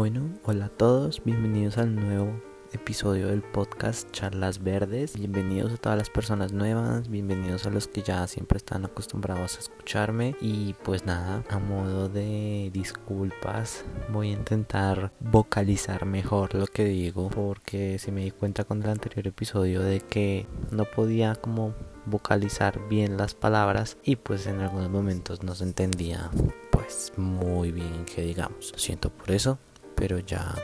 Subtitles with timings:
[0.00, 2.32] Bueno, hola a todos, bienvenidos al nuevo
[2.72, 5.18] episodio del podcast Charlas Verdes.
[5.18, 9.60] Bienvenidos a todas las personas nuevas, bienvenidos a los que ya siempre están acostumbrados a
[9.60, 10.36] escucharme.
[10.40, 17.28] Y pues nada, a modo de disculpas, voy a intentar vocalizar mejor lo que digo
[17.28, 21.74] porque se me di cuenta con el anterior episodio de que no podía como
[22.06, 26.30] vocalizar bien las palabras y pues en algunos momentos no se entendía
[26.70, 28.72] pues muy bien que digamos.
[28.72, 29.58] Lo siento por eso
[30.00, 30.54] pero ya,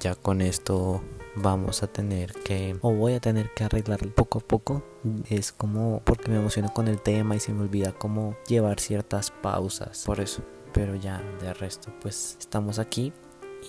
[0.00, 1.02] ya con esto
[1.36, 4.82] vamos a tener que o voy a tener que arreglar poco a poco.
[5.28, 9.30] Es como porque me emociono con el tema y se me olvida cómo llevar ciertas
[9.30, 10.04] pausas.
[10.06, 10.42] Por eso.
[10.72, 13.12] Pero ya de resto pues estamos aquí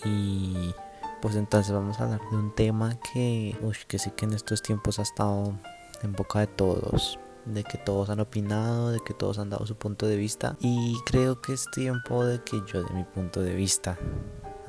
[0.06, 0.74] y
[1.22, 4.62] pues entonces vamos a hablar de un tema que uy, que sí que en estos
[4.62, 5.54] tiempos ha estado
[6.02, 9.76] en boca de todos de que todos han opinado, de que todos han dado su
[9.76, 10.56] punto de vista.
[10.60, 13.98] Y creo que es tiempo de que yo de mi punto de vista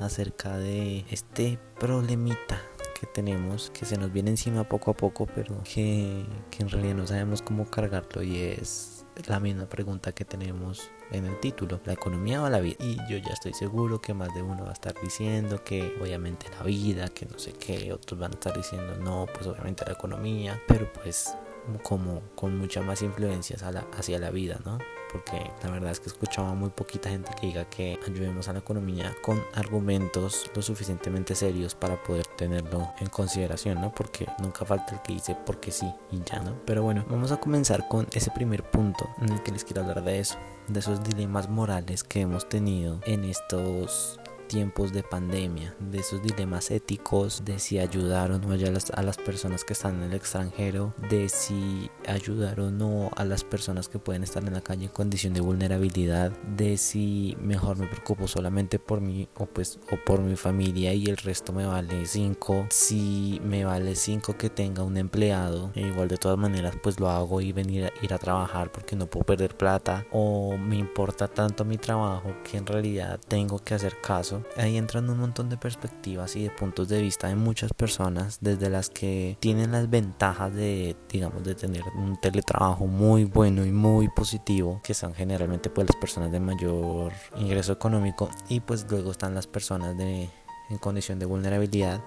[0.01, 2.61] acerca de este problemita
[2.99, 6.23] que tenemos, que se nos viene encima poco a poco, pero que,
[6.59, 11.39] en realidad no sabemos cómo cargarlo y es la misma pregunta que tenemos en el
[11.39, 12.77] título, la economía o la vida.
[12.79, 16.45] Y yo ya estoy seguro que más de uno va a estar diciendo que obviamente
[16.57, 19.93] la vida, que no sé qué, otros van a estar diciendo no, pues obviamente la
[19.93, 21.35] economía, pero pues
[21.83, 24.77] como con muchas más influencias hacia la vida, ¿no?
[25.11, 28.59] Porque la verdad es que escuchaba muy poquita gente que diga que ayudemos a la
[28.59, 33.93] economía con argumentos lo suficientemente serios para poder tenerlo en consideración, ¿no?
[33.93, 36.55] Porque nunca falta el que dice porque sí y ya, ¿no?
[36.65, 40.03] Pero bueno, vamos a comenzar con ese primer punto en el que les quiero hablar
[40.03, 40.37] de eso,
[40.67, 44.20] de esos dilemas morales que hemos tenido en estos
[44.51, 49.63] tiempos de pandemia, de esos dilemas éticos, de si ayudar o no a las, personas
[49.63, 54.23] que están en el extranjero, de si ayudar o no a las personas que pueden
[54.23, 58.99] estar en la calle en condición de vulnerabilidad, de si mejor me preocupo solamente por
[58.99, 63.63] mí o pues o por mi familia y el resto me vale 5, si me
[63.63, 67.53] vale 5 que tenga un empleado, e igual de todas maneras pues lo hago y
[67.53, 71.77] venir a ir a trabajar porque no puedo perder plata o me importa tanto mi
[71.77, 76.43] trabajo que en realidad tengo que hacer caso Ahí entran un montón de perspectivas y
[76.43, 81.43] de puntos de vista de muchas personas, desde las que tienen las ventajas de, digamos,
[81.43, 86.31] de tener un teletrabajo muy bueno y muy positivo, que son generalmente pues las personas
[86.31, 90.29] de mayor ingreso económico y pues luego están las personas de
[90.69, 92.01] en condición de vulnerabilidad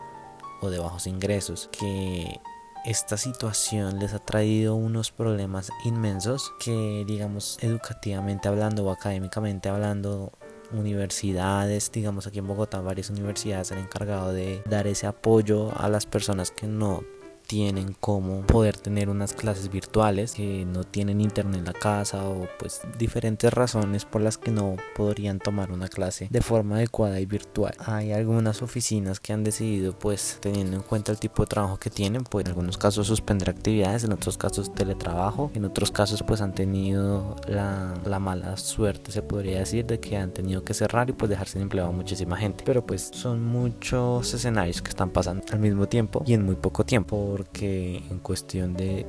[0.60, 2.40] o de bajos ingresos que
[2.84, 10.32] esta situación les ha traído unos problemas inmensos que digamos educativamente hablando o académicamente hablando
[10.72, 16.06] universidades, digamos aquí en Bogotá varias universidades han encargado de dar ese apoyo a las
[16.06, 17.02] personas que no
[17.46, 22.48] tienen cómo poder tener unas clases virtuales, que no tienen internet en la casa o
[22.58, 27.26] pues diferentes razones por las que no podrían tomar una clase de forma adecuada y
[27.26, 27.74] virtual.
[27.78, 31.90] Hay algunas oficinas que han decidido pues teniendo en cuenta el tipo de trabajo que
[31.90, 36.40] tienen, pues en algunos casos suspender actividades, en otros casos teletrabajo, en otros casos pues
[36.40, 41.08] han tenido la, la mala suerte se podría decir de que han tenido que cerrar
[41.10, 42.64] y pues dejar sin empleo a muchísima gente.
[42.66, 46.84] Pero pues son muchos escenarios que están pasando al mismo tiempo y en muy poco
[46.84, 49.04] tiempo porque en cuestión de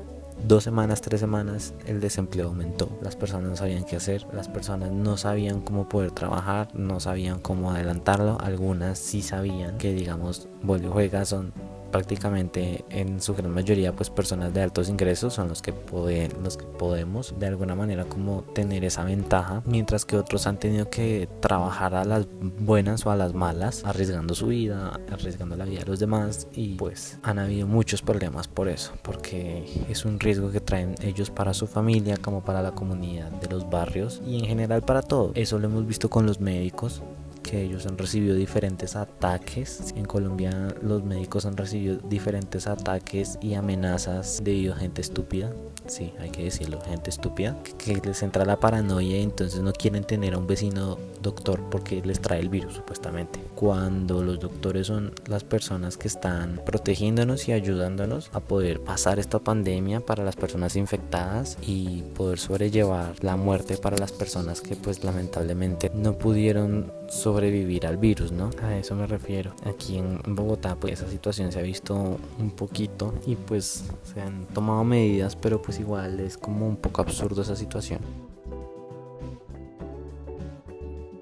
[0.47, 2.90] dos semanas, tres semanas, el desempleo aumentó.
[3.03, 7.40] Las personas no sabían qué hacer, las personas no sabían cómo poder trabajar, no sabían
[7.40, 8.40] cómo adelantarlo.
[8.41, 11.53] Algunas sí sabían que, digamos, vuelve juega son
[11.95, 16.57] prácticamente en su gran mayoría pues personas de altos ingresos son los que pueden los
[16.57, 21.29] que podemos de alguna manera como tener esa ventaja mientras que otros han tenido que
[21.39, 22.28] trabajar a las
[22.59, 26.75] buenas o a las malas arriesgando su vida arriesgando la vida de los demás y
[26.75, 31.53] pues han habido muchos problemas por eso porque es un riesgo que traen ellos para
[31.53, 35.31] su familia como para la comunidad de los barrios y en general para todo.
[35.33, 37.01] Eso lo hemos visto con los médicos
[37.45, 39.94] que ellos han recibido diferentes ataques.
[39.95, 45.53] En Colombia los médicos han recibido diferentes ataques y amenazas debido a gente estúpida.
[45.88, 47.56] Sí, hay que decirlo, gente estúpida.
[47.77, 52.01] Que les entra la paranoia y entonces no quieren tener a un vecino doctor porque
[52.01, 53.39] les trae el virus supuestamente.
[53.56, 59.40] Cuando los doctores son las personas que están protegiéndonos y ayudándonos a poder pasar esta
[59.40, 65.06] pandemia para las personas infectadas y poder sobrellevar la muerte para las personas que pues
[65.06, 68.50] lamentablemente no pudieron sobrevivir al virus, ¿no?
[68.62, 69.56] A eso me refiero.
[69.63, 71.96] Aquí en Bogotá pues esa situación se ha visto
[72.38, 77.01] un poquito y pues se han tomado medidas, pero pues igual es como un poco
[77.01, 78.01] absurdo esa situación.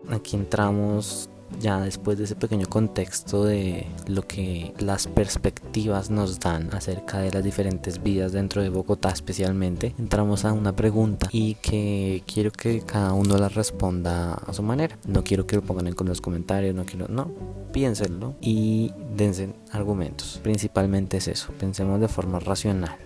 [0.09, 1.29] Aquí entramos
[1.63, 7.31] ya después de ese pequeño contexto de lo que las perspectivas nos dan acerca de
[7.31, 12.81] las diferentes vidas dentro de Bogotá especialmente, entramos a una pregunta y que quiero que
[12.81, 14.98] cada uno la responda a su manera.
[15.07, 17.31] No quiero que lo pongan en los comentarios, no quiero, no,
[17.71, 20.42] piénsenlo y dense argumentos.
[20.44, 22.98] Principalmente es eso, pensemos de forma racional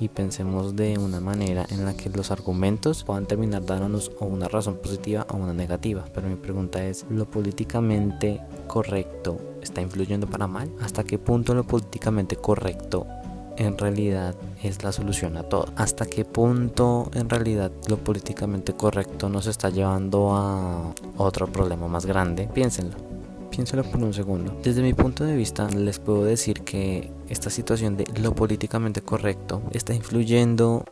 [0.00, 4.48] y pensemos de una manera en la que los argumentos puedan terminar dándonos o una
[4.48, 6.04] razón positiva o una negativa.
[6.12, 10.70] Pero mi pregunta es, ¿lo políticamente correcto está influyendo para mal?
[10.80, 13.06] ¿Hasta qué punto lo políticamente correcto
[13.56, 15.66] en realidad es la solución a todo.
[15.76, 22.06] ¿Hasta qué punto en realidad lo políticamente correcto nos está llevando a otro problema más
[22.06, 22.48] grande?
[22.52, 23.13] Piénsenlo.
[23.54, 24.58] Piénselo por un segundo.
[24.64, 29.62] Desde mi punto de vista, les puedo decir que esta situación de lo políticamente correcto
[29.70, 30.84] está influyendo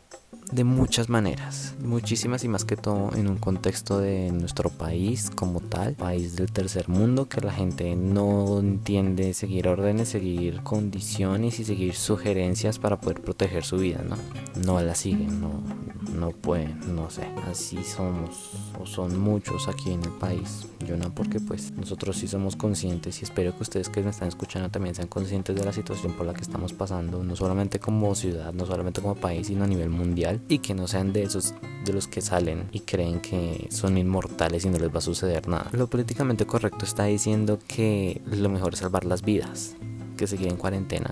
[0.53, 5.59] de muchas maneras, muchísimas y más que todo en un contexto de nuestro país como
[5.59, 11.65] tal, país del tercer mundo, que la gente no entiende seguir órdenes, seguir condiciones y
[11.65, 14.17] seguir sugerencias para poder proteger su vida, ¿no?
[14.65, 15.63] No la siguen, no,
[16.11, 18.51] no pueden, no sé, así somos
[18.81, 20.67] o son muchos aquí en el país.
[20.87, 24.29] Yo no, porque pues nosotros sí somos conscientes y espero que ustedes que me están
[24.29, 28.15] escuchando también sean conscientes de la situación por la que estamos pasando, no solamente como
[28.15, 31.55] ciudad, no solamente como país, sino a nivel mundial y que no sean de esos
[31.85, 35.49] de los que salen y creen que son inmortales y no les va a suceder
[35.49, 35.69] nada.
[35.73, 39.77] Lo políticamente correcto está diciendo que lo mejor es salvar las vidas,
[40.17, 41.11] que seguir en cuarentena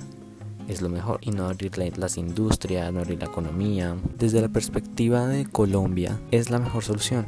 [0.69, 3.97] es lo mejor y no abrir las industrias, no abrir la economía.
[4.19, 7.27] Desde la perspectiva de Colombia es la mejor solución.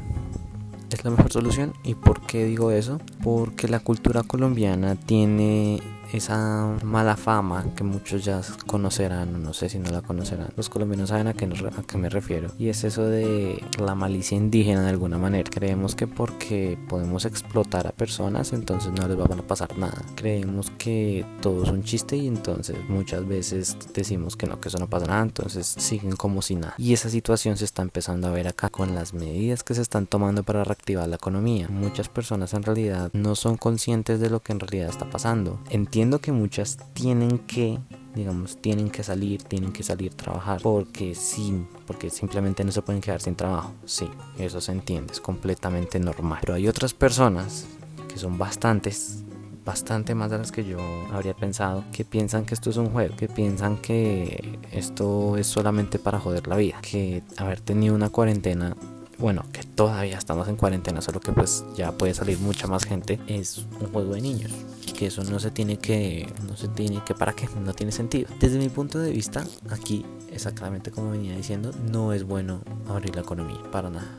[0.91, 1.73] Es la mejor solución.
[1.83, 2.99] ¿Y por qué digo eso?
[3.23, 5.81] Porque la cultura colombiana tiene
[6.13, 10.49] esa mala fama que muchos ya conocerán, no sé si no la conocerán.
[10.55, 12.51] Los colombianos saben a qué, a qué me refiero.
[12.59, 15.49] Y es eso de la malicia indígena de alguna manera.
[15.49, 20.01] Creemos que porque podemos explotar a personas, entonces no les va a pasar nada.
[20.15, 24.77] Creemos que todo es un chiste y entonces muchas veces decimos que no, que eso
[24.77, 26.75] no pasa nada, entonces siguen como si nada.
[26.77, 30.05] Y esa situación se está empezando a ver acá con las medidas que se están
[30.05, 31.67] tomando para reactivar la economía.
[31.69, 35.59] Muchas personas en realidad no son conscientes de lo que en realidad está pasando.
[35.69, 37.79] Entienden que muchas tienen que
[38.15, 42.81] digamos, tienen que salir, tienen que salir a trabajar, porque sí, porque simplemente no se
[42.81, 43.73] pueden quedar sin trabajo.
[43.85, 44.07] Sí,
[44.37, 46.39] eso se entiende, es completamente normal.
[46.41, 47.65] Pero hay otras personas
[48.07, 49.23] que son bastantes,
[49.65, 50.77] bastante más de las que yo
[51.11, 55.97] habría pensado, que piensan que esto es un juego, que piensan que esto es solamente
[55.97, 58.75] para joder la vida, que haber tenido una cuarentena
[59.17, 63.19] bueno, que todavía estamos en cuarentena, solo que pues ya puede salir mucha más gente,
[63.27, 64.51] es un juego de niños.
[64.97, 67.47] Que eso no se tiene que, no se tiene que, ¿para qué?
[67.63, 68.29] No tiene sentido.
[68.39, 73.21] Desde mi punto de vista, aquí, exactamente como venía diciendo, no es bueno abrir la
[73.21, 74.15] economía, para nada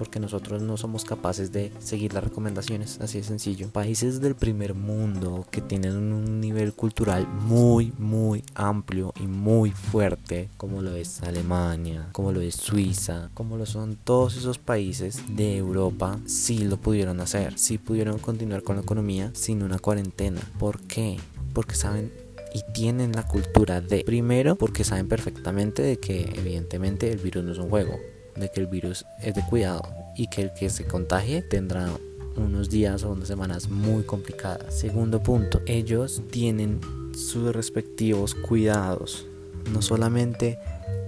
[0.00, 3.68] porque nosotros no somos capaces de seguir las recomendaciones, así de sencillo.
[3.68, 10.48] Países del primer mundo que tienen un nivel cultural muy, muy amplio y muy fuerte,
[10.56, 15.58] como lo es Alemania, como lo es Suiza, como lo son todos esos países de
[15.58, 20.40] Europa, sí lo pudieron hacer, sí pudieron continuar con la economía sin una cuarentena.
[20.58, 21.18] ¿Por qué?
[21.52, 22.10] Porque saben
[22.54, 27.52] y tienen la cultura de primero porque saben perfectamente de que evidentemente el virus no
[27.52, 27.98] es un juego
[28.36, 29.82] de que el virus es de cuidado
[30.16, 31.88] y que el que se contagie tendrá
[32.36, 34.74] unos días o unas semanas muy complicadas.
[34.74, 36.80] Segundo punto, ellos tienen
[37.14, 39.26] sus respectivos cuidados,
[39.72, 40.58] no solamente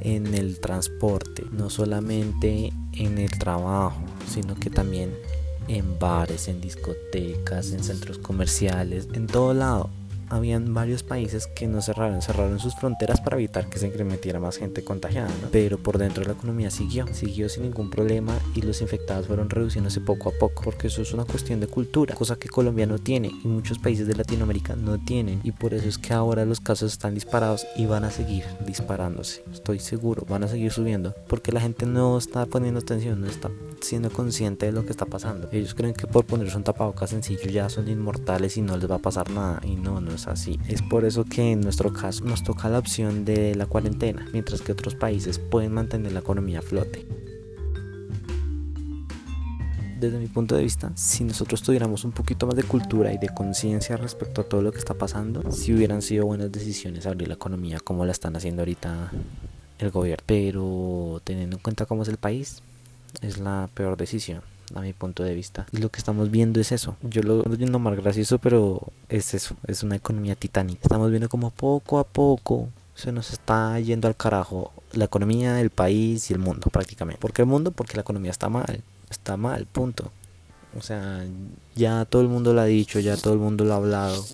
[0.01, 5.15] en el transporte, no solamente en el trabajo, sino que también
[5.69, 9.91] en bares, en discotecas, en centros comerciales, en todo lado
[10.33, 14.57] habían varios países que no cerraron, cerraron sus fronteras para evitar que se incrementara más
[14.57, 19.27] gente contagiada, pero por dentro la economía siguió, siguió sin ningún problema y los infectados
[19.27, 22.87] fueron reduciéndose poco a poco, porque eso es una cuestión de cultura, cosa que Colombia
[22.87, 26.47] no tiene y muchos países de Latinoamérica no tienen y por eso es que ahora
[26.47, 31.15] los casos están disparados y van a seguir disparándose, estoy seguro, van a seguir subiendo,
[31.29, 33.51] porque la gente no está poniendo atención, no está
[33.83, 35.49] siendo consciente de lo que está pasando.
[35.53, 38.97] Ellos creen que por ponerse un tapabocas sencillo ya son inmortales y no les va
[38.97, 40.59] a pasar nada y no, no es así.
[40.69, 44.61] Es por eso que en nuestro caso nos toca la opción de la cuarentena, mientras
[44.63, 47.07] que otros países pueden mantener la economía a flote
[50.03, 53.29] desde mi punto de vista, si nosotros tuviéramos un poquito más de cultura y de
[53.29, 57.35] conciencia respecto a todo lo que está pasando, si hubieran sido buenas decisiones abrir la
[57.35, 59.13] economía como la están haciendo ahorita
[59.79, 60.25] el gobierno.
[60.27, 62.63] Pero teniendo en cuenta cómo es el país,
[63.21, 64.43] es la peor decisión
[64.75, 65.67] a mi punto de vista.
[65.73, 66.97] Lo que estamos viendo es eso.
[67.03, 70.81] Yo lo estoy viendo más gracioso, pero es eso, es una economía titánica.
[70.83, 75.71] Estamos viendo como poco a poco se nos está yendo al carajo la economía, el
[75.71, 77.21] país y el mundo prácticamente.
[77.21, 77.71] ¿Por qué el mundo?
[77.71, 80.11] Porque la economía está mal, está mal, punto.
[80.79, 81.25] O sea,
[81.75, 84.25] ya todo el mundo lo ha dicho, ya todo el mundo lo ha hablado,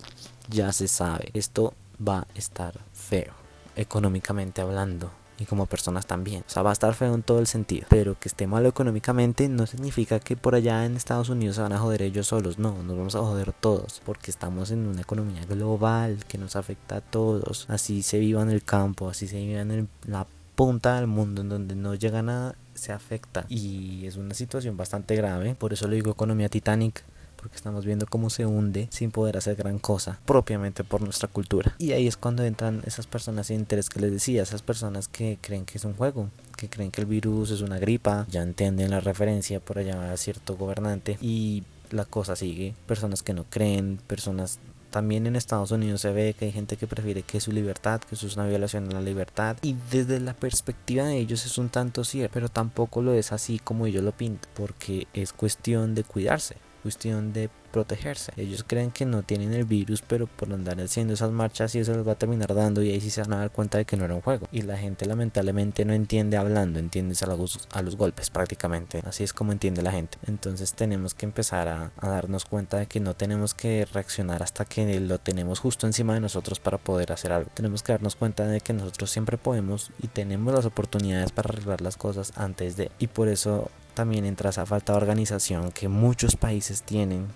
[0.49, 1.29] ya se sabe.
[1.33, 1.73] Esto
[2.05, 3.33] va a estar feo,
[3.75, 6.43] económicamente hablando y como personas también.
[6.47, 7.87] O sea, va a estar feo en todo el sentido.
[7.89, 11.73] Pero que esté malo económicamente no significa que por allá en Estados Unidos se van
[11.73, 12.59] a joder ellos solos.
[12.59, 14.01] No, nos vamos a joder todos.
[14.05, 17.65] Porque estamos en una economía global que nos afecta a todos.
[17.69, 21.49] Así se viva en el campo, así se viva en la punta del mundo en
[21.49, 23.45] donde no llega nada, se afecta.
[23.47, 25.55] Y es una situación bastante grave.
[25.55, 27.03] Por eso le digo economía Titanic
[27.39, 31.75] porque estamos viendo cómo se hunde sin poder hacer gran cosa propiamente por nuestra cultura.
[31.77, 35.37] Y ahí es cuando entran esas personas sin interés que les decía, esas personas que
[35.41, 38.91] creen que es un juego, que creen que el virus es una gripa, ya entienden
[38.91, 43.99] la referencia por allá a cierto gobernante y la cosa sigue, personas que no creen,
[44.05, 44.59] personas
[44.91, 48.15] también en Estados Unidos se ve que hay gente que prefiere que su libertad, que
[48.15, 49.55] eso es una violación de la libertad.
[49.61, 53.59] Y desde la perspectiva de ellos es un tanto cierto, pero tampoco lo es así
[53.59, 58.31] como ellos lo pintan, porque es cuestión de cuidarse cuestión de protegerse.
[58.35, 61.93] Ellos creen que no tienen el virus, pero por andar haciendo esas marchas y eso
[61.93, 63.95] les va a terminar dando y ahí sí se van a dar cuenta de que
[63.95, 64.47] no era un juego.
[64.51, 69.01] Y la gente lamentablemente no entiende hablando, entiende a los, a los golpes prácticamente.
[69.05, 70.17] Así es como entiende la gente.
[70.25, 74.65] Entonces tenemos que empezar a, a darnos cuenta de que no tenemos que reaccionar hasta
[74.65, 77.49] que lo tenemos justo encima de nosotros para poder hacer algo.
[77.53, 81.81] Tenemos que darnos cuenta de que nosotros siempre podemos y tenemos las oportunidades para arreglar
[81.81, 82.91] las cosas antes de.
[82.99, 83.69] Y por eso
[83.99, 87.27] también entra esa falta de organización que muchos países tienen,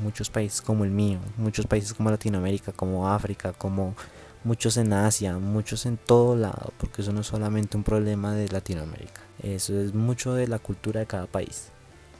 [0.00, 3.94] muchos países como el mío, muchos países como Latinoamérica, como África, como
[4.42, 8.48] muchos en Asia, muchos en todo lado, porque eso no es solamente un problema de
[8.48, 11.68] Latinoamérica, eso es mucho de la cultura de cada país.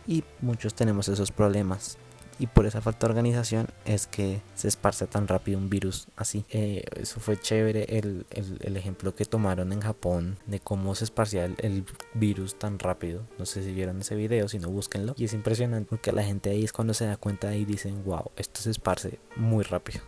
[0.06, 1.98] Y muchos tenemos esos problemas
[2.40, 6.46] y por esa falta de organización es que se esparce tan rápido un virus así.
[6.48, 11.44] Eh, eso fue chévere el, el, ejemplo que tomaron en Japón de cómo se esparcía
[11.44, 13.26] el, virus tan rápido.
[13.38, 15.14] No sé si vieron ese video, si no búsquenlo.
[15.18, 18.30] Y es impresionante porque la gente ahí es cuando se da cuenta y dicen, wow,
[18.36, 20.00] esto se esparce muy rápido.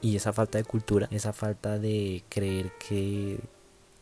[0.00, 3.38] Y esa falta de cultura, esa falta de creer que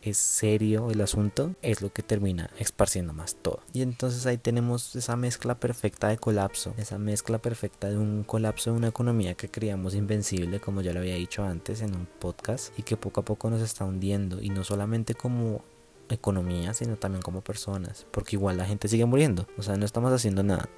[0.02, 3.60] es serio el asunto, es lo que termina esparciendo más todo.
[3.72, 8.70] Y entonces ahí tenemos esa mezcla perfecta de colapso, esa mezcla perfecta de un colapso
[8.70, 12.78] de una economía que creíamos invencible, como ya lo había dicho antes en un podcast,
[12.78, 15.62] y que poco a poco nos está hundiendo, y no solamente como
[16.08, 20.12] economía, sino también como personas, porque igual la gente sigue muriendo, o sea, no estamos
[20.12, 20.68] haciendo nada.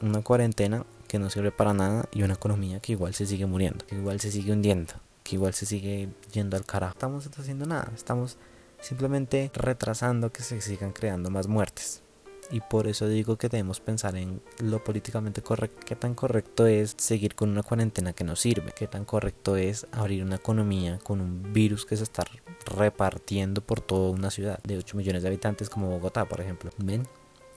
[0.00, 3.86] Una cuarentena que no sirve para nada y una economía que igual se sigue muriendo,
[3.86, 6.92] que igual se sigue hundiendo, que igual se sigue yendo al carajo.
[6.94, 8.36] Estamos haciendo nada, estamos
[8.82, 12.02] simplemente retrasando que se sigan creando más muertes.
[12.50, 16.94] Y por eso digo que debemos pensar en lo políticamente correcto, qué tan correcto es
[16.98, 21.22] seguir con una cuarentena que no sirve, qué tan correcto es abrir una economía con
[21.22, 22.24] un virus que se está
[22.66, 26.70] repartiendo por toda una ciudad de 8 millones de habitantes como Bogotá, por ejemplo.
[26.76, 27.06] ¿Ven?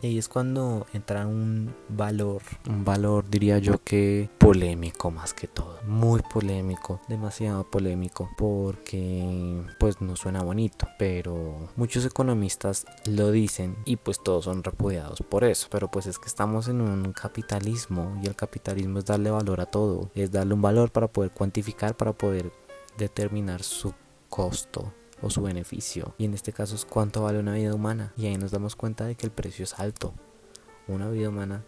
[0.05, 5.79] Ahí es cuando entra un valor, un valor diría yo que polémico más que todo,
[5.87, 13.95] muy polémico, demasiado polémico, porque pues no suena bonito, pero muchos economistas lo dicen y
[13.95, 18.27] pues todos son repudiados por eso, pero pues es que estamos en un capitalismo y
[18.27, 22.13] el capitalismo es darle valor a todo, es darle un valor para poder cuantificar, para
[22.13, 22.51] poder
[22.95, 23.91] determinar su
[24.29, 26.13] costo o su beneficio.
[26.17, 28.13] Y en este caso es cuánto vale una vida humana.
[28.17, 30.13] Y ahí nos damos cuenta de que el precio es alto.
[30.87, 31.63] Una vida humana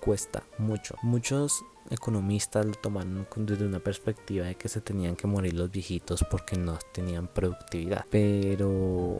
[0.00, 0.96] cuesta mucho.
[1.02, 6.24] Muchos economistas lo tomaron desde una perspectiva de que se tenían que morir los viejitos
[6.30, 8.04] porque no tenían productividad.
[8.10, 9.18] Pero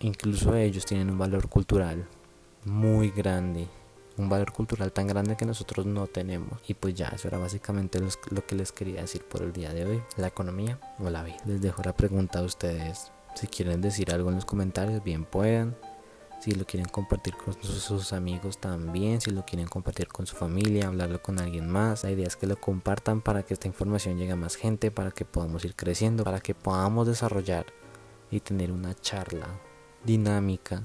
[0.00, 2.06] incluso ellos tienen un valor cultural
[2.64, 3.68] muy grande.
[4.16, 6.60] Un valor cultural tan grande que nosotros no tenemos.
[6.66, 9.84] Y pues ya, eso era básicamente lo que les quería decir por el día de
[9.84, 10.02] hoy.
[10.16, 11.36] La economía o la vida.
[11.46, 13.12] Les dejo la pregunta a ustedes.
[13.38, 15.76] Si quieren decir algo en los comentarios, bien puedan.
[16.40, 20.88] Si lo quieren compartir con sus, amigos también, si lo quieren compartir con su familia,
[20.88, 22.02] hablarlo con alguien más.
[22.02, 25.12] La idea es que lo compartan para que esta información llegue a más gente, para
[25.12, 27.66] que podamos ir creciendo, para que podamos desarrollar
[28.32, 29.46] y tener una charla
[30.04, 30.82] dinámica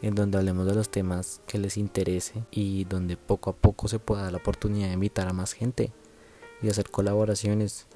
[0.00, 3.98] en donde hablemos de los temas que les interese y donde poco a poco se
[3.98, 5.92] pueda dar la oportunidad de invitar a más gente
[6.62, 7.88] y hacer colaboraciones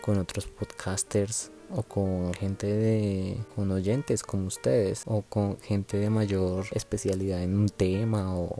[0.00, 6.10] con otros podcasters o con gente de con oyentes como ustedes o con gente de
[6.10, 8.56] mayor especialidad en un tema o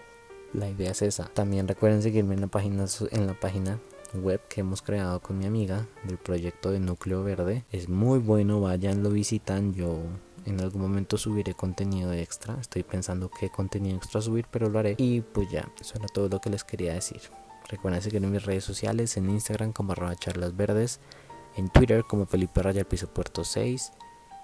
[0.53, 1.25] la idea es esa.
[1.27, 3.81] También recuerden seguirme en la página en la página
[4.15, 7.65] web que hemos creado con mi amiga del proyecto de Núcleo Verde.
[7.73, 9.75] Es muy bueno, vayan, lo visitan.
[9.75, 9.99] Yo
[10.47, 12.57] en algún momento subiré contenido extra.
[12.61, 14.95] Estoy pensando qué contenido extra subir, pero lo haré.
[14.99, 17.21] Y pues ya, eso era todo lo que les quería decir.
[17.69, 21.01] Recuerden seguirme en mis redes sociales, en Instagram como arroba charlas verdes
[21.57, 23.93] en Twitter como Felipe Raya Piso Puerto 6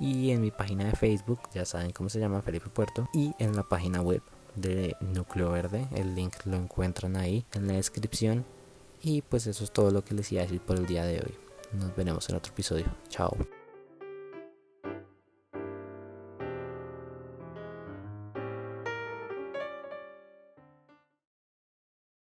[0.01, 3.55] y en mi página de Facebook, ya saben cómo se llama Felipe Puerto, y en
[3.55, 4.23] la página web
[4.57, 5.87] de Núcleo Verde.
[5.95, 8.45] El link lo encuentran ahí en la descripción.
[9.03, 11.21] Y pues eso es todo lo que les iba a decir por el día de
[11.21, 11.35] hoy.
[11.73, 12.87] Nos veremos en otro episodio.
[13.09, 13.37] Chao.